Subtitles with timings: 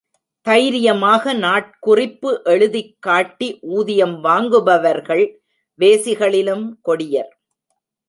[0.41, 5.41] தைரியமாக நாட்குறிப்பு எழுதிக் காட்டி ஊதியம் வாங்குபவர்கள்
[5.79, 7.31] வேசிகளிலும் கொடியர்.